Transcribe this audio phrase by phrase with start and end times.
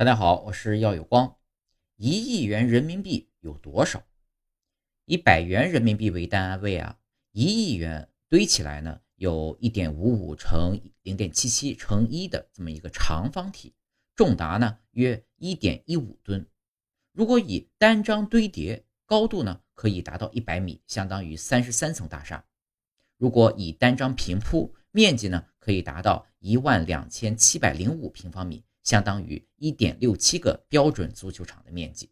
[0.00, 1.36] 大家好，我是耀有光。
[1.96, 4.02] 一亿元人民币有多少？
[5.04, 6.98] 以百元人民币为单位啊，
[7.32, 13.74] 一亿元堆起来呢，有一点五五乘零点七七乘一的这么一个长方体，
[14.16, 16.46] 重达呢约一点一五吨。
[17.12, 22.42] 如果以单张堆叠，高度呢可以达到一百米，相当于三十三层大厦。
[23.18, 28.62] 如果以单张平铺，面积呢可以达到一万两千七百零五平方米。
[28.82, 32.10] 相当于一点六七个标准足球场的面积。